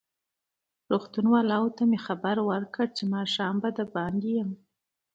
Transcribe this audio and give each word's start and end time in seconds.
روغتون 0.89 1.25
والاوو 1.33 1.73
ته 1.77 1.83
مې 1.89 1.99
خبر 2.05 2.35
ورکړ 2.49 2.85
چې 2.97 3.03
ماښام 3.15 3.55
به 3.63 3.69
دباندې 3.79 4.29
یم. 4.37 4.49